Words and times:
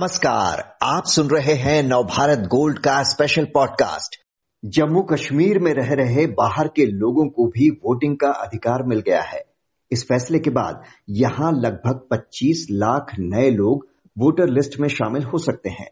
नमस्कार, 0.00 0.76
आप 0.82 1.04
सुन 1.04 1.30
रहे 1.30 1.54
हैं 1.54 1.82
नवभारत 1.82 2.38
गोल्ड 2.38 2.78
का 2.78 3.02
स्पेशल 3.02 3.44
पॉडकास्ट 3.44 4.16
जम्मू 4.64 5.02
कश्मीर 5.02 5.58
में 5.58 5.74
रह 5.74 5.94
रहे 5.94 6.26
बाहर 6.26 6.68
के 6.68 6.86
लोगों 6.86 7.28
को 7.28 7.46
भी 7.46 7.70
वोटिंग 7.70 8.16
का 8.16 8.28
अधिकार 8.28 8.82
मिल 8.82 9.00
गया 9.00 9.22
है। 9.22 9.44
इस 9.92 10.04
फैसले 10.04 10.38
के 10.38 10.50
बाद 10.50 10.82
यहाँ 11.10 11.52
लगभग 11.52 12.06
25 12.10 12.66
लाख 12.70 13.06
नए 13.18 13.50
लोग 13.50 13.88
वोटर 14.18 14.48
लिस्ट 14.48 14.80
में 14.80 14.88
शामिल 14.88 15.22
हो 15.22 15.38
सकते 15.38 15.70
हैं। 15.70 15.90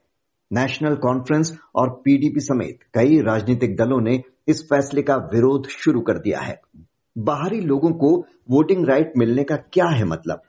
नेशनल 0.52 0.94
कॉन्फ्रेंस 0.94 1.58
और 1.74 2.02
पीडीपी 2.04 2.40
समेत 2.40 2.78
कई 2.94 3.18
राजनीतिक 3.18 3.76
दलों 3.76 4.00
ने 4.00 4.22
इस 4.48 4.62
फैसले 4.62 5.02
का 5.02 5.16
विरोध 5.16 5.68
शुरू 5.68 6.00
कर 6.00 6.18
दिया 6.18 6.40
है। 6.40 6.60
बाहरी 7.18 7.60
लोगों 7.60 7.90
को 7.90 8.26
वोटिंग 8.50 8.88
राइट 8.88 9.12
मिलने 9.16 9.44
का 9.44 9.56
क्या 9.56 9.86
है 9.86 10.04
मतलब? 10.04 10.40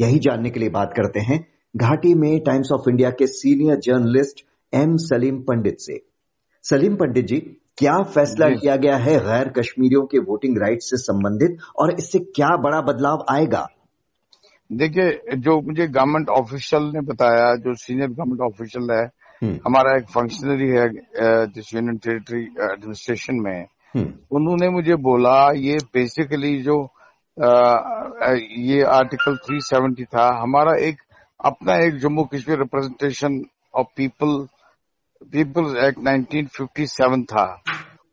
यही 0.00 0.18
जानने 0.18 0.50
के 0.50 0.60
लिए 0.60 0.68
बात 0.68 0.90
करते 0.96 1.20
हैं 1.20 1.55
घाटी 1.76 2.14
में 2.14 2.40
टाइम्स 2.40 2.72
ऑफ़ 2.72 2.88
इंडिया 2.90 3.10
के 3.10 3.26
senior 3.26 3.76
journalist 3.76 4.44
M 4.74 4.96
Salim 4.96 5.40
Pandit 5.42 5.76
से। 5.80 6.00
सलीम 6.64 6.96
पंडित 6.96 7.26
जी 7.26 7.36
क्या 7.78 8.02
फैसला 8.02 8.48
किया 8.48 8.76
गया 8.76 8.96
है 8.96 9.18
गैर 9.18 9.48
कश्मीरियों 9.48 10.02
के 10.02 10.18
वोटिंग 10.18 10.58
राइट 10.58 10.78
से 10.80 10.96
संबंधित 10.96 11.58
और 11.78 11.90
इससे 11.90 12.18
क्या 12.18 12.56
बड़ा 12.56 12.80
बदलाव 12.80 13.24
आएगा? 13.30 13.66
देखिए 14.70 15.36
जो 15.36 15.60
मुझे 15.60 15.86
गवर्नमेंट 15.86 16.28
ऑफिशियल 16.28 16.82
ने 16.82 17.00
बताया 17.00 17.54
जो 17.56 17.74
सीनियर 17.74 18.08
गवर्नमेंट 18.08 18.40
ऑफिशियल 18.40 18.90
है 18.92 19.04
हम्म। 19.42 19.58
हमारा 19.66 19.96
एक 19.96 20.08
फंक्शनरी 20.08 20.68
है 20.68 20.88
जिस 21.46 21.74
यूनियन 21.74 21.96
टेरिटरी 21.96 22.42
एडमिनिस्ट्रेशन 22.42 23.40
में। 23.40 23.66
हम्म। 23.94 24.12
उन्होंने 24.30 24.68
मुझे 24.68 24.94
बोला 24.94 25.38
ये 25.56 25.76
बेसिकली 25.94 26.58
जो 26.62 26.82
आ, 27.36 27.48
ये 28.58 28.82
आर्टिकल 28.82 29.36
370 29.46 30.04
था 30.04 30.26
हमारा 30.42 30.72
एक 30.86 30.96
अपना 31.40 31.76
एक 31.84 31.98
Jammu 31.98 32.24
Kashmir 32.24 32.58
representation 32.58 33.40
of 33.74 33.86
people 33.96 34.36
people's 35.32 35.76
act 35.84 35.98
1957 36.00 37.24
था 37.24 37.46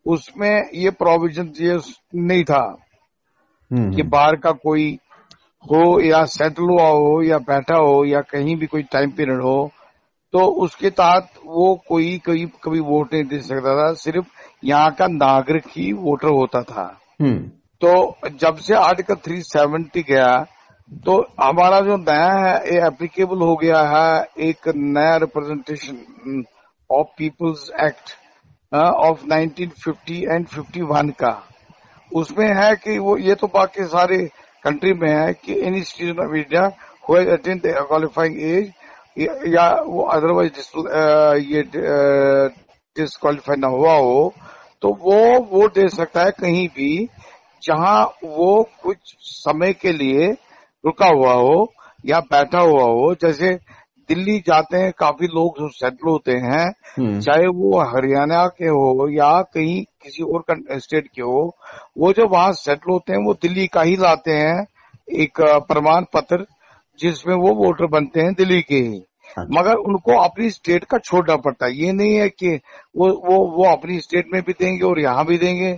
उसमें 0.06 0.70
ये 0.76 0.90
प्रोविज़न 0.94 1.54
ये 1.60 1.78
नहीं 2.16 2.44
था 2.44 2.64
हम्म। 3.72 3.96
कि 3.96 4.04
बाहर 4.06 4.36
का 4.36 4.52
कोई 4.52 4.92
हो 5.66 6.00
या 6.02 6.24
सेटल 6.28 6.70
हुआ 6.72 6.88
हो 6.88 7.22
या 7.24 7.38
बैठा 7.44 7.78
हो 7.78 8.04
या 8.06 8.22
कहीं 8.32 8.56
भी 8.56 8.66
कोई 8.66 8.84
टाइम 8.92 9.12
पीरियड 9.12 9.42
हो 9.42 9.72
तो 10.34 10.46
उसके 10.64 10.90
तहत 10.90 11.30
वो 11.46 11.74
कोई 11.88 12.18
कभी 12.18 12.46
कभी 12.64 12.80
वोट 12.82 13.14
नहीं 13.14 13.24
दे 13.24 13.40
सकता 13.40 13.76
था 13.78 13.94
सिर्फ़ 13.94 14.26
यहाँ 14.64 14.92
का 14.92 15.08
नागरिक 15.08 15.64
ही 15.68 15.92
वोटर 15.94 16.28
होता 16.30 16.62
था 16.64 16.86
हम्म। 17.20 17.40
तो 17.82 18.30
जब 18.38 18.58
से 18.58 18.74
आर्टिकल 18.76 19.16
370 19.24 20.04
गया 20.08 20.28
तो 20.90 21.28
हमारा 21.40 21.80
जो 21.80 21.98
नया 21.98 22.34
है 22.34 22.74
ये 22.74 22.88
एप्लीकेबल 22.88 23.38
हो 23.38 23.56
गया 23.56 23.82
है 23.82 24.28
एक 24.40 24.68
नया 24.76 25.16
representation 25.18 26.44
of 26.92 27.08
people's 27.18 27.72
act 27.82 28.12
of 28.76 29.26
1950 29.26 30.24
and 30.24 30.48
51 30.48 31.12
का। 31.12 31.32
उसमें 32.16 32.48
है 32.54 32.76
कि 32.76 32.98
वो 33.00 33.18
ये 33.18 33.36
तो 33.36 33.48
बाकी 33.48 33.84
सारे 33.84 34.18
कंट्री 34.64 34.94
में 34.94 35.10
है 35.10 35.34
कि 35.34 35.54
in 35.54 35.82
citizen 35.84 36.20
of 36.20 36.36
India 36.36 36.72
who 37.10 37.16
attend 37.16 37.62
qualifying 37.66 38.42
age 38.42 38.72
या 39.48 39.70
वो 39.86 40.04
अदरवाइज़ 40.04 40.52
uh, 40.52 41.52
ये 41.52 41.64
डिसक्वालीफाई 42.96 43.56
uh, 43.56 43.62
ना 43.62 43.68
हुआ 43.68 43.94
हो 43.94 44.34
तो 44.82 44.90
वो 44.90 45.40
वोट 45.40 45.74
दे 45.74 45.88
सकता 45.90 46.24
है 46.24 46.32
कहीं 46.32 46.68
भी 46.68 47.10
जहाँ 47.64 48.06
वो 48.24 48.70
कुछ 48.84 48.98
समय 49.22 49.74
के 49.74 49.92
लिए 49.92 50.36
रुका 50.84 51.08
हुआ 51.08 51.34
हो 51.34 51.72
या 52.06 52.20
बैठा 52.32 52.60
हुआ 52.60 52.84
हो 52.84 53.14
जैसे 53.22 53.54
दिल्ली 54.10 54.38
जाते 54.40 54.78
हैं 54.78 54.92
काफ़ी 55.00 55.28
लोग 55.28 55.60
जो 55.60 55.68
सेटल 55.70 56.10
होते 56.10 56.32
हैं 56.32 56.66
हम्म। 56.98 57.20
चाहे 57.20 57.48
वो 57.48 57.80
हरियाणा 57.86 58.46
के 58.48 58.68
हो 58.68 59.08
या 59.10 59.32
कहीं 59.54 59.84
किसी 60.04 60.24
और 60.24 60.44
स्टेट 60.80 61.08
के 61.08 61.22
हो 61.22 61.56
वो 61.98 62.12
जो 62.14 62.28
वहाँ 62.28 62.52
सेटल 62.54 62.92
होते 62.92 63.14
हैं 63.14 63.24
वो 63.26 63.34
दिल्ली 63.34 63.68
का 63.68 63.82
ही 63.82 63.96
लाते 63.96 64.32
हैं 64.32 64.66
एक 65.22 65.42
प्रमाण 65.68 66.06
पत्र 66.14 66.46
जिसमें 67.00 67.36
वो 67.36 67.54
वोटर 67.56 67.86
बनते 67.86 68.22
हैं 68.22 68.34
दिल्ली 68.34 68.62
के 68.62 68.76
ही 68.76 69.02
हाँ 69.38 69.46
मगर 69.52 69.76
उनको 69.84 70.18
अपनी 70.20 70.50
स्टेट 70.50 70.84
का 70.84 70.98
छोड़ना 70.98 71.36
पड़ता 71.36 71.66
है 71.66 71.76
ये 71.76 71.92
नहीं 71.92 72.16
है 72.16 72.30
कि 72.30 72.56
वो 72.98 73.10
वो 73.26 73.38
वो 73.48 73.66
अपनी 73.72 74.00
स्टेट 74.00 74.26
में 74.34 74.42
भी 74.42 74.54
देंगे 74.54 74.86
और 74.86 75.00
यहाँ 75.00 75.26
भी 75.26 75.38
देंगे 75.38 75.74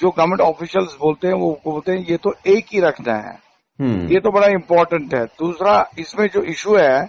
जो 0.00 0.10
गवर्नमेंट 0.10 0.40
ऑफिशियल्स 0.40 0.96
बोलते 1.00 1.28
हैं 1.28 1.34
वो 1.34 1.52
बोलते 1.64 1.92
हैं 1.92 2.06
ये 2.06 2.16
तो 2.16 2.34
एक 2.46 2.66
ही 2.72 2.80
रखना 2.80 3.14
है। 3.14 3.45
ये 3.80 4.20
तो 4.20 4.30
बड़ा 4.30 4.46
इम्पोर्टेंट 4.48 5.14
है। 5.14 5.24
दूसरा 5.38 5.74
इसमें 5.98 6.26
जो 6.34 6.42
इशू 6.44 6.76
है 6.76 7.04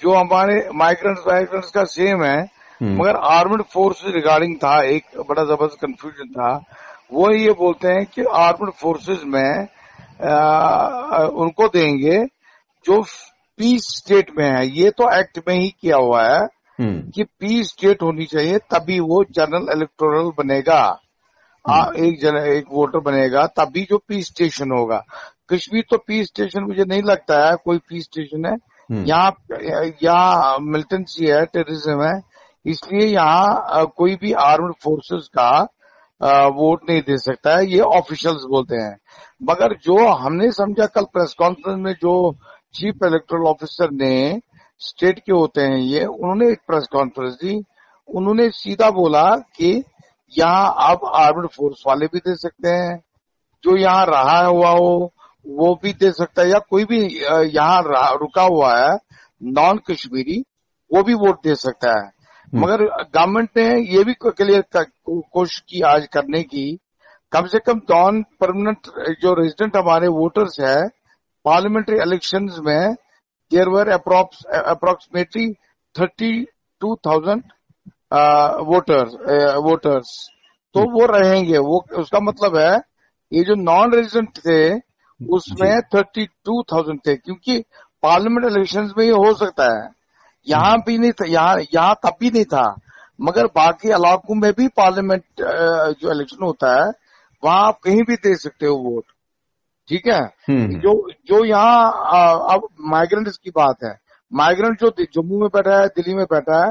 जो 0.00 0.14
हमारे 0.14 0.68
माइग्रेंट्स 0.74 1.22
वाइग्रेंट्स 1.26 1.70
का 1.70 1.84
सेम 1.86 2.22
है 2.24 2.38
हम्म। 2.80 3.00
मगर 3.00 3.16
आर्मड 3.28 3.62
फोर्स 3.72 4.02
रिगार्डिंग 4.06 4.56
था 4.56 4.80
एक 4.86 5.04
बड़ा 5.28 5.44
ज़बरदस्त 5.44 5.80
कंफ्यूजन 5.80 6.28
था। 6.32 6.52
वो 7.12 7.30
ये 7.32 7.52
बोलते 7.58 7.88
हैं 7.88 8.04
कि 8.06 8.24
आर्मड 8.36 8.70
फोर्सेस 8.72 9.22
में 9.26 9.68
आ, 10.20 11.24
उनको 11.24 11.66
देंगे 11.68 12.18
जो 12.84 13.00
पीस 13.58 13.82
स्टेट 13.96 14.30
में 14.38 14.44
है। 14.46 14.66
ये 14.68 14.90
तो 14.90 15.10
एक्ट 15.18 15.38
में 15.48 15.54
ही 15.54 15.68
किया 15.80 15.96
हुआ 15.96 16.22
है 16.24 16.38
हम्म। 16.78 17.10
कि 17.10 17.24
पीस 17.40 17.68
स्टेट 17.68 18.02
होनी 18.02 18.24
चाहिए 18.26 18.58
तभी 18.70 18.98
वो 19.00 19.22
जनरल 19.30 19.72
इलेक्टोरल 19.74 20.30
बनेगा। 20.38 20.80
आ, 21.64 21.78
एक 21.96 22.20
जन 22.22 22.36
एक 22.46 22.66
वोटर 22.72 23.00
बनेगा 23.00 23.46
तभी 23.58 23.86
जो 23.90 23.98
पीस 24.08 24.26
स्टेशन 24.26 24.72
होगा। 24.72 25.04
कश्मीर 25.50 25.84
तो 25.90 25.96
पी 25.98 26.24
स्टेशन 26.24 26.62
मुझे 26.62 26.84
नहीं 26.84 27.02
लगता 27.02 27.46
है 27.46 27.56
कोई 27.64 27.78
पी 27.88 28.00
स्टेशन 28.00 28.44
है। 28.46 28.52
हम्म। 28.90 29.04
यहाँ 29.04 29.30
यहाँ 30.02 30.58
मिलिटेंसी 30.62 31.26
है 31.26 31.44
टेररिज्म 31.46 32.02
है। 32.02 32.20
इसलिए 32.64 33.06
यहाँ 33.06 33.84
कोई 33.96 34.14
भी 34.16 34.32
आर्म्ड 34.42 34.74
फोर्सेस 34.82 35.28
का 35.38 35.50
वोट 36.50 36.80
नहीं 36.90 37.00
दे 37.02 37.16
सकता 37.18 37.56
है 37.56 37.66
ये 37.66 37.80
ऑफिशियल्स 37.80 38.44
बोलते 38.50 38.76
हैं। 38.76 38.96
मगर 39.42 39.76
जो 39.82 39.96
हमने 40.18 40.50
समझा 40.52 40.86
कल 40.86 41.04
प्रेस 41.12 41.34
कॉन्फ्रेंस 41.38 41.78
में 41.78 41.92
जो 41.92 42.14
चीफ 42.74 43.04
इलेक्ट्रल 43.06 43.46
ऑफिसर 43.48 43.90
ने 43.92 44.40
स्टेट 44.80 45.18
के 45.18 45.32
होते 45.32 45.60
हैं 45.62 45.76
ये 45.78 46.04
उन्होंने 46.04 46.50
एक 46.52 46.60
प्रेस 46.66 46.88
कॉन्फ्रेंस 46.92 47.34
दी। 47.34 47.60
उन्होंने 48.08 48.48
सीधा 48.50 48.90
बोला 48.90 49.24
कि 49.56 49.72
यहाँ 50.32 50.74
अब 50.90 51.06
आर्म्ड 51.16 51.46
फोर्स 51.48 51.82
वाले 51.86 52.06
भी 52.06 52.18
दे 52.18 52.34
सकते 52.36 52.68
हैं। 52.68 52.98
जो 53.64 53.76
यहाँ 53.76 54.04
रहा 54.06 54.38
हुआ 54.40 54.70
हो 54.70 55.12
वो 55.48 55.74
भी 55.82 55.92
दे 55.92 56.10
सकता 56.12 56.42
है 56.42 56.48
या 56.48 56.58
कोई 56.70 56.84
भी 56.84 57.00
यहाँ 57.54 57.82
रुका 58.16 58.42
हुआ 58.44 58.76
है 58.76 58.96
नॉन 59.52 59.78
कश्मीरी 59.90 60.42
वो 60.90 61.02
भी 61.02 61.14
वोट 61.14 61.38
दे 61.44 61.54
सकता 61.54 61.90
है। 61.90 62.04
हम्म। 62.04 62.62
मगर 62.62 62.84
गवर्नमेंट 62.84 63.48
ने 63.56 63.64
ये 63.94 64.04
भी 64.04 64.14
क्लियर 64.22 64.84
कोशिश 65.08 65.58
की 65.60 65.80
आज 65.80 66.06
करने 66.06 66.42
की 66.42 66.66
कम 67.32 67.46
से 67.46 67.58
कम 67.58 67.80
नॉन 67.90 68.22
परमानेंट 68.40 68.86
जो 69.22 69.34
रेजिडेंट 69.34 69.76
हमारे 69.76 70.08
वोटर्स 70.08 70.60
है 70.60 70.78
पार्लियामेंट्री 71.44 71.96
इलेक्शन 72.02 72.48
में 72.64 72.94
there 73.52 73.68
were 73.68 73.88
approximately 73.90 75.52
thirty 75.94 76.32
two 76.80 76.94
thousand 77.06 77.42
voters 78.66 79.14
voters 79.64 80.16
तो 80.74 80.80
वो 80.90 81.06
रहेंगे 81.06 81.58
वो 81.58 81.84
उसका 81.98 82.20
मतलब 82.20 82.56
है 82.56 82.74
ये 83.32 83.44
जो 83.44 83.54
नॉन 83.54 83.94
रेजिडेंट 83.94 84.38
थे 84.38 84.87
उसमें 85.20 85.80
थर्टी 85.94 86.24
टू 86.26 86.62
थाउज़ेंड 86.72 87.00
थे 87.06 87.14
क्योंकि 87.16 87.58
पार्लियामेंट 88.02 88.46
इलेक्शन 88.46 88.90
में 88.98 89.04
ये 89.04 89.10
हो 89.12 89.32
सकता 89.34 89.64
है। 89.64 89.88
यहाँ 90.46 90.72
हम्म। 90.72 90.82
भी 90.86 90.98
नहीं 90.98 91.12
था 91.12 91.26
यहाँ 91.26 91.56
यहाँ 91.74 91.94
तब 92.04 92.16
भी 92.20 92.30
नहीं 92.30 92.44
था 92.44 92.64
मगर 93.20 93.46
बाकी 93.54 93.88
इलाकों 93.88 94.34
में 94.34 94.52
भी 94.52 94.66
पार्लियामेंट 94.76 95.22
जो 96.00 96.12
इलेक्शन 96.12 96.44
होता 96.44 96.74
है 96.74 96.90
वहाँ 97.42 97.66
आप 97.66 97.78
कहीं 97.84 98.02
भी 98.02 98.14
दे 98.16 98.34
सकते 98.36 98.66
हो 98.66 98.76
वोट 98.76 99.04
ठीक 99.88 100.06
है? 100.06 100.20
हम्म। 100.48 100.78
जो 100.80 100.92
जो 101.28 101.44
यहाँ 101.44 102.52
अब 102.54 102.68
माइग्रेंट 102.90 103.28
की 103.28 103.50
बात 103.50 103.84
है। 103.84 103.94
माइग्रेंट 104.32 104.80
जो 104.80 104.90
जम्मू 105.00 105.40
में 105.40 105.48
बैठा 105.54 105.80
है 105.80 105.86
दिल्ली 105.88 106.14
में 106.14 106.24
बैठा 106.32 106.64
है 106.64 106.70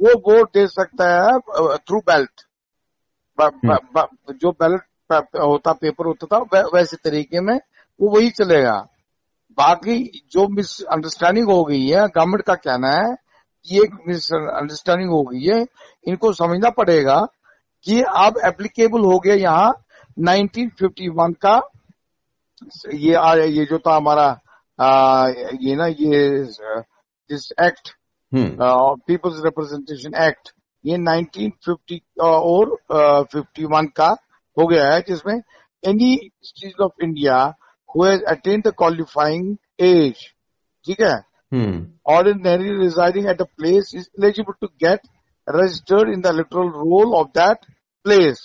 वो 0.00 0.12
वोट 0.28 0.50
दे 0.54 0.66
सकता 0.68 1.08
है 1.12 1.76
थ्रू 1.78 1.98
बेल्ट 2.00 2.46
जो 3.38 4.50
बैलेट 4.52 4.80
होता 5.36 5.72
पेपर 5.72 6.06
होता 6.06 6.26
था 6.26 6.60
वैसे 6.74 6.96
तरीके 7.04 7.40
में 7.40 7.58
वो 8.02 8.10
वही 8.10 8.30
चलेगा। 8.30 8.78
बाकी 9.58 9.96
जो 10.32 10.46
मिस 10.48 10.80
अंडरस्टैंडिंग 10.82 11.50
हो 11.50 11.62
गई 11.64 11.86
है 11.86 12.06
गवर्नमेंट 12.08 12.42
का 12.42 12.54
कहना 12.54 12.90
है 12.90 13.14
कि 13.66 13.82
एक 13.82 13.94
मिस 14.08 14.32
अंडरस्टैंडिंग 14.32 15.10
हो 15.10 15.22
गई 15.22 15.44
है 15.44 15.60
इनको 16.06 16.32
समझना 16.32 16.70
पड़ेगा 16.70 17.18
कि 17.86 18.00
अब 18.16 18.40
एप्लीकेबल 18.46 19.04
हो 19.04 19.18
गया 19.18 19.34
यहाँ 19.34 19.72
1951 20.20 21.34
का। 21.44 21.60
ये 22.94 23.14
आ, 23.14 23.34
ये 23.34 23.64
जो 23.64 23.78
था 23.78 23.96
हमारा 23.96 24.26
आ, 24.78 25.28
ये 25.60 25.74
ना 25.76 25.86
ये 25.86 26.28
this 26.44 27.50
act 27.62 27.94
people's 28.34 29.42
representation 29.44 30.14
act 30.24 30.52
ये 30.84 30.96
1950 30.98 32.00
और 32.20 32.76
फिफ्टी 33.32 33.64
वन 33.64 33.86
का 33.96 34.08
हो 34.56 34.66
गया 34.66 34.92
है 34.92 35.00
जिसमें 35.00 35.34
any 35.82 36.16
state 36.42 36.80
of 36.80 37.04
India 37.04 37.36
who attained 37.96 38.62
the 38.66 38.72
qualifying 38.78 39.56
age 39.80 40.14
ठीक 40.86 41.00
है? 41.00 41.14
Ordinary 42.08 42.76
residing 42.78 43.28
at 43.28 43.40
a 43.40 43.44
place 43.44 43.92
is 43.94 44.06
eligible 44.20 44.52
to 44.60 44.66
get 44.66 45.00
registered 45.48 46.12
in 46.12 46.20
the 46.20 46.26
electoral 46.26 46.68
roll 46.68 47.14
of 47.14 47.28
that 47.38 47.58
place 48.04 48.40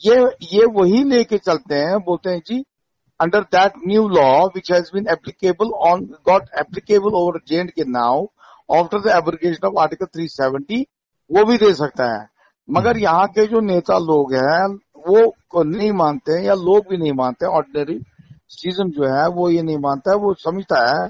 ये 0.00 0.16
ये 0.52 0.64
वही 0.64 1.04
लेके 1.04 1.38
चलते 1.38 1.74
हैं 1.74 1.98
बोलते 1.98 2.30
हैं 2.30 2.42
जी 2.46 2.64
under 3.20 3.40
that 3.40 3.72
new 3.88 4.08
law 4.08 4.46
which 4.46 4.72
has 4.72 4.90
been 4.94 5.06
applicable 5.10 5.70
on 5.88 6.04
got 6.28 6.48
applicable 6.58 7.14
over 7.14 7.40
J 7.48 7.56
and 7.56 7.70
K 7.70 7.84
now 7.84 8.26
after 8.76 9.00
the 9.00 9.06
application 9.06 9.66
of 9.66 9.78
article 9.78 10.06
370 10.18 10.84
वो 11.30 11.44
भी 11.44 11.56
दे 11.56 11.74
सकता 11.74 12.04
है। 12.12 12.26
मगर 12.70 12.92
hmm. 12.92 13.02
यहाँ 13.02 13.26
के 13.28 13.46
जो 13.46 13.60
नेता 13.60 13.98
लोग 13.98 14.34
हैं 14.34 14.66
वो 15.08 15.64
नहीं 15.64 15.92
मानते 15.92 16.32
हैं 16.32 16.42
या 16.42 16.54
लोग 16.54 16.86
भी 16.90 16.96
नहीं 16.96 17.12
मानते 17.12 17.46
ऑर्डिनरी 17.46 17.98
सीज़न 18.50 18.90
जो 18.90 19.04
है 19.06 19.26
वो 19.30 19.48
ये 19.50 19.62
नहीं 19.62 19.78
मानता 19.80 20.10
है 20.10 20.16
वो 20.18 20.32
समझता 20.40 20.80
है। 20.88 21.08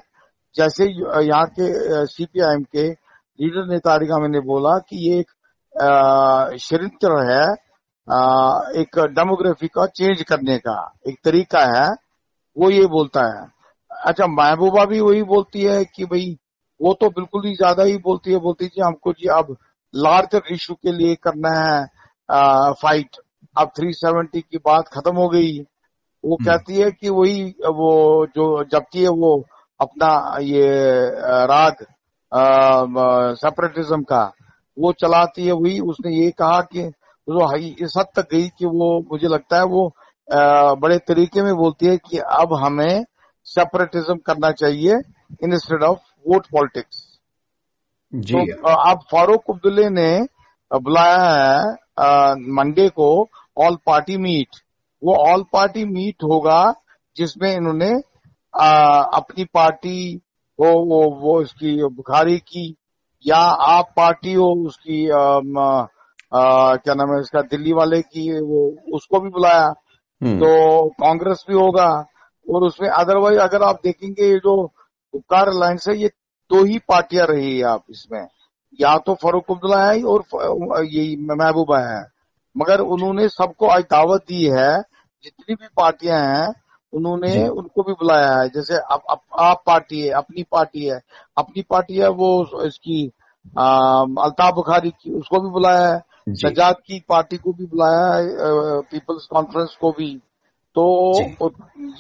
जैसे 0.55 0.85
यहाँ 0.87 1.47
के 1.59 2.07
सीपीआईएम 2.07 2.63
के 2.67 2.89
लीडर 2.89 3.67
ने 3.67 3.79
तारिका 3.81 4.19
मैंने 4.19 4.41
बोला 4.43 4.77
कि 4.81 4.97
ये 5.09 5.19
एक 5.21 6.59
षड्यंत्र 6.61 7.23
है 7.31 7.45
एक 8.81 8.99
डेमोग्राफी 9.11 9.69
का 9.69 9.87
चेंज 9.89 10.23
करने 10.23 10.59
का 10.59 10.77
एक 11.09 11.19
तरीका 11.25 11.61
है 11.71 11.89
वो 12.57 12.71
ये 12.71 12.87
बोलता 12.89 13.21
है। 13.27 13.47
अच्छा 13.91 14.27
महबूबा 14.29 14.85
भी 14.85 15.01
वही 15.01 15.23
बोलती 15.25 15.63
है 15.63 15.85
कि 15.87 16.05
भाई 16.05 16.37
वो 16.81 16.93
तो 17.01 17.09
बिल्कुल 17.11 17.47
ही 17.47 17.55
ज़्यादा 17.57 17.83
ही 17.85 17.97
बोलती 17.99 18.33
है 18.33 18.39
बोलती 18.41 18.65
है 18.65 18.85
हमको 18.85 19.13
जी 19.13 19.29
अब 19.35 19.57
लार्जर 19.95 20.53
इशू 20.53 20.75
के 20.75 20.93
लिए 20.93 21.15
करना 21.25 21.51
है 21.59 21.87
आ, 22.29 22.73
फाइट 22.73 23.17
अब 23.57 23.71
370 23.73 24.41
की 24.43 24.59
बात 24.59 24.89
खत्म 24.89 25.15
हो 25.17 25.29
गई। 25.29 25.59
वो 26.25 26.35
हम्म। 26.35 26.51
कहती 26.51 26.75
है 26.75 26.91
कि 26.91 27.09
वही 27.11 27.43
वो 27.75 28.27
जो 28.27 28.65
जबकि 28.65 29.03
है 29.03 29.09
वो 29.09 29.35
अपना 29.81 30.39
ये 30.43 30.67
राग 31.47 31.85
सेपरेटिज्म 33.35 34.03
का 34.03 34.25
वो 34.79 34.93
चलाती 34.93 35.47
है 35.47 35.53
वही। 35.53 35.79
उसने 35.81 36.15
ये 36.15 36.31
कहा 36.31 36.61
कि 36.73 36.83
वो 37.29 37.57
इस 37.57 37.95
हद 37.99 38.07
तक 38.17 38.29
गई 38.33 38.49
कि 38.49 38.67
वो 38.67 38.99
मुझे 39.13 39.29
लगता 39.29 39.57
है 39.57 39.65
वो 39.65 39.87
आ, 40.29 40.75
बड़े 40.75 40.99
तरीके 40.99 41.43
में 41.43 41.55
बोलती 41.55 41.87
है 41.87 41.97
कि 41.97 42.19
अब 42.19 42.55
हमें 42.55 43.05
सेपरेटिज्म 43.47 44.17
करना 44.17 44.51
चाहिए 44.51 44.93
इंस्टेड 45.45 45.83
ऑफ़ 45.83 45.99
वोट 46.29 46.47
पॉलिटिक्स 46.47 47.03
जी। 48.13 48.53
तो 48.53 48.75
अब 48.91 49.01
फारूक 49.13 49.51
अब्दुल्ले 49.51 49.89
ने 49.91 50.11
बुलाया 50.73 51.23
है 51.23 52.35
मंडे 52.53 52.89
को 52.89 53.09
ऑल 53.57 53.77
पार्टी 53.87 54.17
मीट 54.17 54.49
वो 55.05 55.33
ऑल 55.33 55.45
पार्टी 55.53 55.85
मीट 55.85 56.17
होगा 56.25 56.75
जिसमें 57.17 57.57
इन्होंने 57.57 58.01
आ, 58.61 59.03
अपनी 59.03 59.45
पार्टी 59.45 60.21
हो 60.61 60.67
वो 60.67 61.11
वो 61.21 61.41
उसकी 61.41 61.85
बुखारी 61.85 62.39
की 62.39 62.77
या 63.27 63.41
आप 63.77 63.89
पार्टी 63.97 64.33
हो 64.33 64.67
उसकी 64.67 65.11
आ, 65.11 65.21
आ, 66.41 66.75
क्या 66.77 66.95
नाम 66.95 67.15
है 67.15 67.21
इसका 67.21 67.41
दिल्ली 67.41 67.73
वाले 67.73 68.03
की 68.03 68.41
वो 68.41 68.95
उसको 68.97 69.21
भी 69.21 69.29
बुलाया। 69.29 69.75
हम्म। 70.23 70.37
तो 70.37 70.89
कांग्रेस 70.89 71.45
भी 71.49 71.55
होगा 71.55 72.07
और 72.55 72.63
उसमें 72.63 72.89
अदरवाइज़ 72.89 73.39
अगर 73.39 73.63
आप 73.63 73.81
देखेंगे 73.85 74.25
ये 74.25 74.39
जो 74.39 74.73
उपकार 75.15 75.49
अलायंस 75.49 75.89
है 75.89 75.97
ये 75.97 76.09
दो 76.51 76.65
ही 76.65 76.79
पार्टियाँ 76.79 77.27
रही 77.27 77.59
है 77.59 77.65
आप 77.65 77.85
इसमें। 77.91 78.27
या 78.81 78.99
तो 78.99 79.15
फरूक 79.15 79.45
अब्दुल्ला 79.51 79.91
है 79.91 80.03
और 80.03 80.25
यही 80.85 81.17
महबूबा 81.17 81.79
है। 81.79 82.05
मगर 82.57 82.81
उन्होंने 82.81 83.29
सबको 83.29 83.67
आज 83.67 83.83
दावत 83.83 84.21
दी 84.29 84.45
है 84.45 84.94
जितनी 85.25 85.55
भी 85.55 85.67
पार्टियाँ 85.77 86.19
हैं 86.21 86.53
उन्होंने 86.93 87.47
उनको 87.49 87.83
भी 87.83 87.93
बुलाया 87.93 88.33
है। 88.33 88.49
जैसे 88.49 88.77
आप, 88.77 89.03
आप, 89.11 89.21
आप 89.41 89.63
पार्टी 89.67 90.01
है 90.01 90.11
अपनी 90.15 90.43
पार्टी 90.53 90.85
है। 90.87 91.01
अपनी 91.39 91.63
पार्टी 91.71 91.97
है 91.97 92.09
वो 92.11 92.29
इसकी 92.67 93.05
अल्ताफ 93.59 94.55
बुखारी 94.55 94.91
की 94.93 95.13
उसको 95.13 95.41
भी 95.41 95.51
बुलाया 95.51 95.89
है। 95.89 96.03
सजाद 96.35 96.77
की 96.87 96.99
पार्टी 97.09 97.37
को 97.37 97.53
भी 97.53 97.67
बुलाया 97.67 98.05
है 98.13 98.81
पीपल्स 98.91 99.27
कॉन्फ्रेंस 99.33 99.77
को 99.81 99.91
भी। 99.93 100.15
तो 100.77 100.85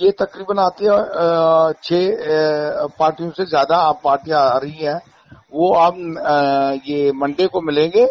ये 0.00 0.11
तकरीबन 0.21 0.59
आती 0.59 0.85
है 0.85 0.93
छह 1.82 2.87
पार्टियों 2.99 3.31
से 3.31 3.44
ज़्यादा 3.47 3.76
आप 3.79 4.00
पार्टियाँ 4.05 4.41
आ 4.44 4.56
रही 4.59 4.85
है। 4.85 4.94
वो 5.55 5.73
आप 5.75 5.97
ये 6.87 7.12
मंडे 7.15 7.47
को 7.47 7.61
मिलेंगे। 7.61 8.06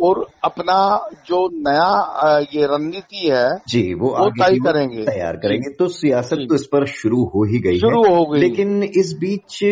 और 0.00 0.26
अपना 0.44 1.08
जो 1.26 1.50
नया 1.52 2.38
ये 2.54 2.66
रणनीति 2.66 3.28
है 3.32 3.56
जी 3.68 3.94
वो, 3.94 4.08
वो 4.08 4.30
तय 4.30 4.56
करेंगे। 4.56 5.04
तैयार 5.04 5.36
करेंगे। 5.36 5.74
तो 5.74 5.88
सियासत 5.88 6.36
तो 6.48 6.54
इस 6.54 6.66
पर 6.66 6.86
शुरू 6.86 7.24
हो 7.24 7.44
ही 7.44 7.58
गई 7.58 7.78
शुरू 7.78 8.02
हो। 8.02 8.26
गई। 8.26 8.40
लेकिन 8.40 8.82
इस 8.82 9.16
बीच 9.20 9.62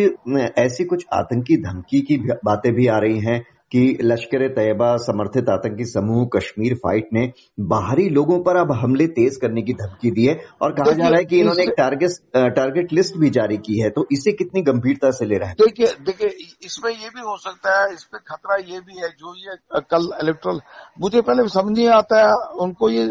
ऐसी 0.59 0.83
कुछ 0.83 1.05
आतंकी 1.13 1.57
धमकी 1.57 2.01
की 2.01 2.17
बातें 2.17 2.73
भी 2.73 2.87
आ 2.87 2.97
रही 2.97 3.19
हैं 3.19 3.45
कि 3.71 3.97
लश्कर 4.01 4.47
तैयबा 4.47 4.95
समर्थित 4.97 5.49
आतंकी 5.49 5.85
समूह 5.85 6.25
कश्मीर 6.35 6.73
फाइट 6.75 7.07
ने 7.13 7.31
बाहरी 7.59 8.07
लोगों 8.09 8.39
पर 8.39 8.55
अब 8.55 8.71
हमले 8.71 9.07
तेज 9.07 9.35
करने 9.35 9.61
की 9.61 9.73
धमकी 9.73 10.11
दी 10.11 10.25
है 10.25 10.35
और 10.61 10.73
कहा 10.73 10.91
जा 10.91 11.07
रहा 11.07 11.17
है 11.17 11.25
कि 11.25 11.39
इन्होंने 11.39 11.63
एक 11.63 11.73
टारगेट 11.77 12.11
टारगेट 12.55 12.93
लिस्ट 12.93 13.17
भी 13.17 13.29
जारी 13.29 13.57
की 13.57 13.79
है 13.79 13.89
तो 13.89 14.05
इसे 14.11 14.31
कितनी 14.31 14.61
गंभीरता 14.61 15.11
से 15.11 15.25
ले 15.25 15.37
रहा 15.37 15.49
है? 15.49 15.55
देखिए 15.55 15.87
देखिए 16.01 16.27
इसमें 16.65 16.91
ये 16.91 17.09
भी 17.09 17.21
हो 17.21 17.37
सकता 17.37 17.79
है 17.81 17.93
इसमें 17.93 18.21
खतरा 18.27 18.55
ये 18.73 18.79
भी 18.79 18.99
है 19.01 19.09
जो 19.09 19.35
ये 19.35 19.81
कल 19.91 20.09
इलेक्ट्रल 20.23 20.59
मुझे 21.01 21.21
पहले 21.21 21.47
समझ 21.49 21.77
नहीं 21.77 21.87
आता 21.89 22.21
है 22.21 22.33
उनको 22.61 22.89
ये 22.89 23.05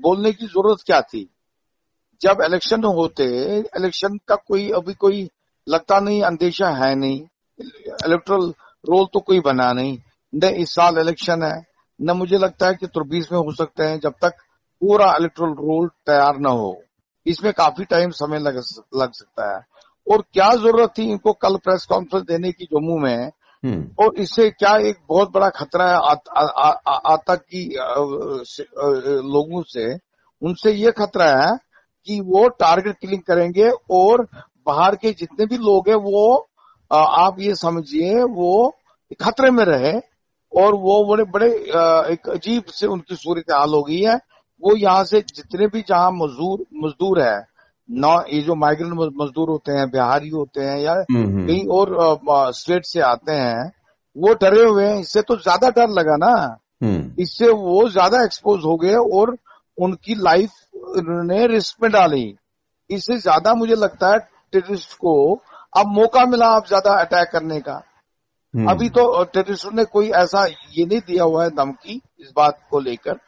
बोलने 0.00 0.32
की 0.32 0.46
ज़रूरत 0.46 0.82
क्या 0.86 1.00
थी? 1.00 1.28
जब 2.20 2.42
इलेक्शन 2.44 2.84
होते 2.96 3.24
इलेक्शन 3.78 4.18
का 4.28 4.34
कोई 4.48 4.68
अभी 4.70 4.94
कोई 4.94 5.28
लगता 5.66 5.98
नहीं 6.00 6.22
अंदेशा 6.22 6.68
है 6.76 6.94
नहीं। 6.94 7.20
इलेक्ट्रल 8.06 8.52
रोल 8.84 9.06
तो 9.12 9.20
कोई 9.20 9.40
बना 9.40 9.72
नहीं। 9.72 9.98
न 10.32 10.48
इस 10.56 10.74
साल 10.74 10.98
इलेक्शन 10.98 11.42
है 11.42 11.62
न 12.00 12.10
मुझे 12.10 12.38
लगता 12.38 12.66
है 12.66 12.74
कि 12.74 12.86
तुर्बीस 12.86 13.28
में 13.32 13.38
हो 13.38 13.52
सकते 13.52 13.84
हैं 13.84 13.98
जब 14.00 14.14
तक 14.22 14.32
पूरा 14.82 15.12
इलेक्ट्रल 15.18 15.50
रोल 15.58 15.88
तैयार 16.06 16.38
न 16.38 16.46
हो। 16.46 16.76
इसमें 17.26 17.52
काफ़ी 17.52 17.84
टाइम 17.84 18.10
समय 18.10 18.38
लग, 18.38 18.56
लग 18.96 19.12
सकता 19.12 19.54
है। 19.54 19.60
और 20.12 20.22
क्या 20.32 20.48
ज़रूरत 20.54 20.92
थी 20.98 21.02
इनको 21.02 21.32
कल 21.32 21.56
प्रेस 21.56 21.86
कॉन्फ्रेंस 21.88 22.24
देने 22.24 22.50
की 22.52 22.64
जम्मू 22.64 22.98
में? 22.98 23.30
हम्म। 23.62 24.04
और 24.04 24.14
इससे 24.14 24.48
क्या 24.50 24.76
एक 24.88 24.96
बहुत 25.08 25.30
बड़ा 25.34 25.48
खतरा 25.48 25.88
है 25.88 25.96
आतंकी 27.12 27.64
लोगों 29.28 29.62
से 29.66 29.94
उनसे 30.42 30.72
ये 30.72 30.90
खतरा 30.90 31.28
है 31.42 31.56
कि 32.06 32.20
वो 32.20 32.48
टारगेट 32.48 32.96
किलिंग 33.00 33.22
करेंगे 33.22 33.70
और 33.90 34.26
बाहर 34.66 34.96
के 34.96 35.12
जितने 35.12 35.46
भी 35.46 35.56
लोग 35.56 35.88
हैं 35.88 35.96
वो 35.96 36.48
आप 36.90 37.40
ये 37.40 37.54
समझिए 37.56 38.22
वो 38.24 38.52
खतरे 39.20 39.50
में 39.50 39.64
रहे 39.64 39.92
और 40.52 40.74
वो 40.76 41.04
बड़े 41.06 41.24
बड़े 41.30 41.48
एक 42.12 42.28
अजीब 42.28 42.64
से 42.70 42.86
उनकी 42.86 43.16
सूरत 43.16 43.50
हाल 43.52 43.70
हो 43.70 43.82
गई 43.82 44.00
है 44.00 44.16
वो 44.62 44.76
यहाँ 44.76 45.04
से 45.04 45.20
जितने 45.28 45.66
भी 45.66 45.82
जहाँ 45.88 46.10
मजदूर 46.12 46.64
मजदूर 46.84 47.20
है 47.22 47.36
नौ 47.88 48.18
ये 48.24 48.40
जो 48.40 48.54
माइग्रेंट 48.56 48.92
मजदूर 48.92 49.48
होते 49.48 49.72
हैं 49.72 49.88
बिहारी 49.90 50.28
होते 50.28 50.60
हैं 50.60 50.78
या 50.78 50.92
हम्म, 50.92 51.24
हम्म। 51.24 51.46
कहीं 51.46 51.66
और 51.68 52.52
स्टेट 52.54 52.84
से 52.84 53.00
आते 53.02 53.32
हैं 53.32 53.70
वो 54.16 54.34
डरे 54.34 54.62
हुए 54.62 54.86
हैं 54.86 54.98
इससे 55.00 55.22
तो 55.22 55.36
ज़्यादा 55.38 55.70
डर 55.70 55.88
लगा 55.90 56.16
ना 56.16 56.34
हम्म। 56.82 57.22
इससे 57.22 57.50
वो 57.50 57.88
ज़्यादा 57.88 58.22
एक्सपोज 58.24 58.64
हो 58.64 58.76
गए 58.76 58.94
और 58.94 59.36
उनकी 59.78 60.14
लाइफ 60.14 60.50
उन्होंने 60.96 61.46
रिस्क 61.46 61.82
में 61.82 61.90
डाली 61.92 62.26
इससे 62.90 63.16
ज़्यादा 63.18 63.54
मुझे 63.54 63.74
लगता 63.74 64.12
है 64.12 64.18
टेररिस्ट 64.52 64.92
को 64.94 65.14
अब 65.74 65.92
मौका 65.92 66.24
मिला 66.26 66.46
आप 66.46 66.66
ज़्यादा 66.66 66.92
अटैक 67.00 67.28
करने 67.32 67.60
का। 67.60 67.82
हम्म। 68.54 68.70
अभी 68.70 68.88
तो 68.88 69.22
टेररिस्ट 69.24 69.72
ने 69.74 69.84
कोई 69.86 70.10
ऐसा 70.16 70.44
ये 70.46 70.84
नहीं 70.86 71.00
दिया 71.00 71.24
हुआ 71.24 71.44
है 71.44 71.50
धमकी 71.52 72.00
इस 72.20 72.32
बात 72.36 72.58
को 72.70 72.80
लेकर। 72.80 73.18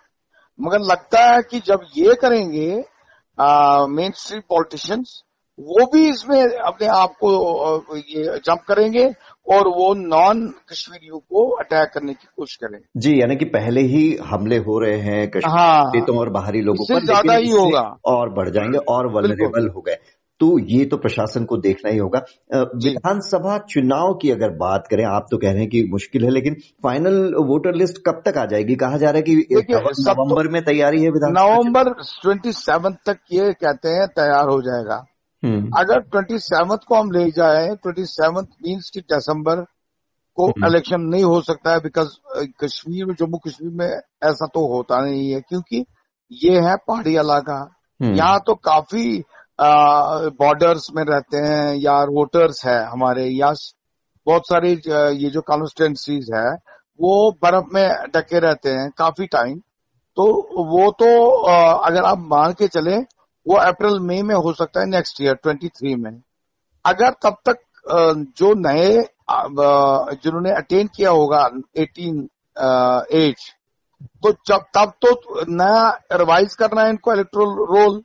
मगर 0.59 0.81
लगता 0.83 1.25
है 1.25 1.41
कि 1.43 1.61
जब 1.67 1.87
ये 1.97 2.15
करेंगे 2.15 2.69
मेन 3.91 4.13
स्ट्रीट 4.17 4.45
पॉलिटिशियंस 4.49 5.23
वो 5.59 5.85
भी 5.87 6.09
इसमें 6.09 6.41
अपने 6.43 6.87
आप 6.87 7.13
को 7.21 7.97
ये 7.99 8.39
जंप 8.39 8.63
करेंगे 8.69 9.05
और 9.47 9.69
वो 9.69 9.93
नॉन 9.95 10.47
कश्मीरियों 10.71 11.19
को 11.19 11.45
अटैक 11.57 11.91
करने 11.95 12.15
की 12.15 12.27
कोशिश 12.37 12.57
करेंगे। 12.57 13.01
जी 13.01 13.21
यानी 13.21 13.37
कि 13.37 13.45
पहले 13.45 13.81
ही 13.83 14.03
हमले 14.25 14.59
हो 14.59 14.79
रहे 14.79 14.99
हैं 14.99 15.29
कश्मीर 15.31 15.57
हाँ, 15.57 16.19
और 16.19 16.31
बाहरी 16.31 16.61
लोगों 16.61 16.87
पर 16.91 17.05
ज़्यादा 17.05 17.35
ही 17.35 17.51
होगा। 17.51 17.81
और 18.07 18.33
बढ़ 18.35 18.51
जाएँगे 18.51 18.79
और 18.89 19.07
वनरेबल 19.13 19.69
हो 19.69 19.81
गए। 19.81 19.97
तो 20.41 20.59
ये 20.69 20.85
तो 20.85 20.97
प्रशासन 20.97 21.45
को 21.45 21.57
देखना 21.59 21.91
ही 21.91 21.99
होगा 21.99 22.19
विधानसभा 22.55 23.57
चुनाव 23.69 24.15
की 24.15 24.31
अगर 24.31 24.51
बात 24.57 24.87
करें 24.91 25.05
आप 25.07 25.27
तो 25.31 25.37
कह 25.37 25.51
रहे 25.51 25.61
हैं 25.61 25.69
कि 25.69 25.83
मुश्किल 25.91 26.25
है 26.25 26.31
लेकिन 26.31 26.57
फाइनल 26.85 27.35
वोटर 27.47 27.75
लिस्ट 27.75 27.99
कब 28.07 28.23
तक 28.27 28.39
आ 28.39 28.45
जाएगी 28.47 28.75
कहा 28.77 28.97
जा 28.97 29.11
रहा 29.11 29.17
है 29.17 29.23
कि 29.23 29.63
तो 29.65 29.93
नवंबर 30.05 30.49
में 30.49 30.63
तैयारी 30.65 31.03
है 31.03 31.11
विधान 31.11 31.33
नवंबर 31.33 31.93
ट्वेंटी 31.93 32.53
सेवन 32.55 32.97
तक 33.07 33.19
ये 33.33 33.53
कहते 33.55 33.89
हैं 33.91 34.07
तैयार 34.15 34.49
हो 34.49 34.61
जाएगा 34.63 35.05
हम्म। 35.43 35.71
अगर 35.79 36.01
ट्वेंटी 36.03 36.39
सेवन 36.39 36.77
को 36.89 36.95
हम 36.95 37.11
ले 37.11 37.25
जाए 37.31 37.75
ट्वेंटी 37.77 38.05
सेवन 38.07 38.47
मीन्स 38.63 38.91
की 38.91 39.01
दिसंबर 39.03 39.65
को 40.39 40.49
इलेक्शन 40.67 40.95
हम्म। 40.95 41.11
नहीं 41.11 41.25
हो 41.25 41.41
सकता 41.43 41.73
है 41.73 41.81
बिकॉज़ 41.81 42.09
कश्मीर 42.61 43.07
में 43.07 43.15
जम्मू 43.15 43.39
कश्मीर 43.39 43.73
में 43.73 43.87
ऐसा 43.87 44.47
तो 44.47 44.67
होता 44.67 45.01
नहीं 45.01 45.31
है 45.31 45.41
क्योंकि 45.41 45.85
ये 46.31 46.61
है 46.61 46.77
पहाड़ी 46.89 47.15
इलाका 47.15 47.59
हम्म। 48.01 48.15
यहाँ 48.15 48.41
तो 48.47 48.55
काफ़ी 48.63 49.23
बॉर्डर्स 49.59 50.87
में 50.97 51.03
रहते 51.05 51.37
हैं 51.39 51.75
या 51.77 51.99
वोटर्स 52.11 52.65
है 52.67 52.79
हमारे, 52.87 53.25
या 53.25 53.53
बहुत 54.27 54.43
सारी 54.49 54.73
ये 54.73 55.31
जो 55.31 55.41
कॉन्स्टिटेंसीज 55.43 56.31
है, 56.35 56.49
वो 56.99 57.31
बर्फ़ 57.43 57.75
में 57.75 57.89
ढके 58.17 58.39
रहते 58.41 58.71
हैं 58.71 58.91
काफ़ी 58.99 59.27
टाइम 59.29 59.59
तो 60.17 60.25
वो 60.69 60.91
तो 61.01 61.07
अगर 61.79 62.05
आप 62.05 62.19
मान 62.29 62.53
के 62.53 62.69
चले, 62.69 62.97
वो 63.47 63.57
अप्रैल, 63.57 63.99
मई 64.01 64.23
में 64.23 64.35
हो 64.37 64.53
सकता 64.53 64.81
है 64.81 64.87
नेक्स्ट 64.87 65.21
ईयर 65.23 65.37
23 65.47 65.97
में। 65.97 66.21
अगर 66.85 67.11
तब 67.23 67.37
तक 67.49 67.59
जो 68.39 68.53
नए 68.59 68.89
जिन्होंने 69.31 70.51
अटेन 70.53 70.89
किया 70.97 71.11
होगा 71.11 71.43
18 71.79 72.27
एज 73.15 73.37
तो 74.23 74.33
जब, 74.47 74.65
तब 74.77 74.93
तो 75.03 75.45
नया 75.51 75.89
रिवाइज 76.13 76.55
करना 76.55 76.83
है 76.83 76.91
इनको 76.91 77.13
इलेक्ट्रोल 77.13 77.55
रोल 77.71 78.03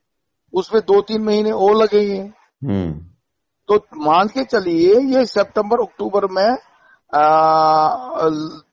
उसमें 0.53 0.81
दो 0.83 1.01
तीन 1.01 1.23
महीने 1.23 1.51
और 1.51 1.75
लगेंगे 1.75 2.19
हम्म। 2.61 2.91
तो 3.69 3.77
मान 4.01 4.27
के 4.27 4.43
चलिए 4.45 4.99
ये 5.09 5.25
सितंबर 5.27 5.81
अक्टूबर 5.81 6.25
में 6.31 6.57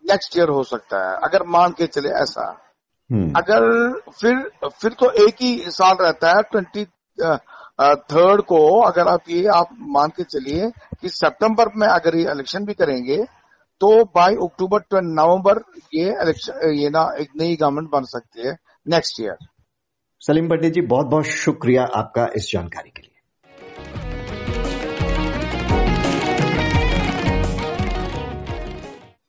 नेक्स्ट 0.08 0.36
ईयर 0.38 0.48
हो 0.48 0.62
सकता 0.64 0.98
है 1.00 1.16
अगर 1.24 1.42
मान 1.48 1.72
के 1.72 1.86
चले 1.88 2.08
ऐसा 2.22 2.46
हम्म। 3.10 3.32
अगर 3.36 3.62
फिर 4.12 4.68
फिर 4.72 4.92
तो 4.92 5.10
एक 5.26 5.36
ही 5.40 5.56
साल 5.70 5.96
रहता 6.00 6.30
है 6.30 6.42
ट्वेंटी 6.42 6.84
थर्ड 8.12 8.40
को 8.42 8.60
अगर 8.82 9.08
आप 9.08 9.28
ये 9.28 9.46
आप 9.54 9.68
मान 9.90 10.08
के 10.08 10.24
चलिए 10.26 10.70
कि 11.00 11.08
सितंबर 11.10 11.68
में 11.76 11.86
अगर 11.88 12.16
ये 12.16 12.30
इलेक्शन 12.30 12.64
भी 12.64 12.74
करेंगे 12.74 13.24
तो 13.80 13.92
बाय 14.14 14.34
अक्टूबर 14.44 15.02
नवंबर 15.02 15.62
ये 15.94 16.08
इलेक्शन 16.22 16.74
ये 16.74 16.90
ना 16.90 17.06
एक 17.18 17.28
नई 17.40 17.56
गवर्नमेंट 17.56 17.90
बन 17.90 18.04
सकती 18.06 18.46
है 18.46 18.56
नेक्स्ट 18.86 19.20
ईयर 19.20 19.46
सलीम 20.20 20.48
पंडित 20.48 20.72
जी 20.72 20.80
बहुत 20.80 21.06
बहुत 21.06 21.24
शुक्रिया 21.24 21.82
आपका 21.84 22.28
इस 22.36 22.50
जानकारी 22.52 22.90
के 22.90 23.02
लिए। 23.02 23.07